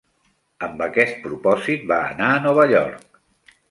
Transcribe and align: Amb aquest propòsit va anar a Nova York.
Amb 0.67 0.81
aquest 0.85 1.21
propòsit 1.27 1.87
va 1.95 2.01
anar 2.09 2.31
a 2.31 2.43
Nova 2.49 2.71
York. 2.77 3.25